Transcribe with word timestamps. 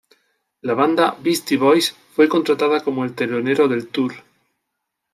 La 0.63 0.73
banda 0.73 1.15
Beastie 1.21 1.57
Boys 1.59 1.95
fue 2.15 2.27
contratada 2.27 2.81
como 2.83 3.05
el 3.05 3.13
telonero 3.13 3.67
del 3.67 3.89
"tour". 3.89 4.13